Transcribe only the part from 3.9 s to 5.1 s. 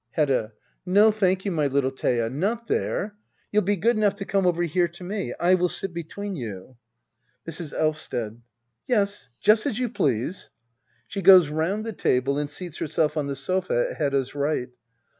enough to come over here to